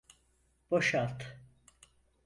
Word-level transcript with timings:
Boşalt! 0.71 1.23